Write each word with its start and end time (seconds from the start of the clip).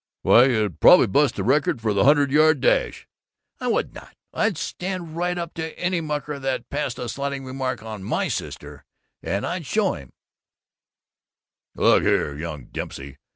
"Why, 0.23 0.45
you'd 0.45 0.79
probably 0.79 1.05
bust 1.05 1.35
the 1.35 1.43
record 1.43 1.79
for 1.79 1.93
the 1.93 2.05
hundred 2.05 2.31
yard 2.31 2.59
dash!" 2.59 3.07
"I 3.59 3.67
would 3.67 3.93
not! 3.93 4.15
I'd 4.33 4.57
stand 4.57 5.15
right 5.15 5.37
up 5.37 5.53
to 5.53 5.77
any 5.77 6.01
mucker 6.01 6.39
that 6.39 6.71
passed 6.71 6.97
a 6.97 7.07
slighting 7.07 7.45
remark 7.45 7.83
on 7.83 8.01
my 8.03 8.27
sister 8.27 8.83
and 9.21 9.45
I'd 9.45 9.67
show 9.67 9.93
him" 9.93 10.09
"Look 11.75 12.01
here, 12.01 12.35
young 12.35 12.65
Dempsey! 12.71 13.17